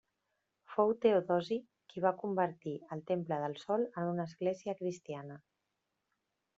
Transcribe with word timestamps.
Fou 0.75 0.93
Teodosi 1.03 1.57
qui 1.93 2.03
va 2.07 2.13
convertir 2.23 2.75
el 2.97 3.05
temple 3.13 3.41
del 3.47 3.57
Sol 3.67 3.87
en 3.91 4.13
una 4.17 4.27
església 4.31 4.79
cristiana. 4.85 5.43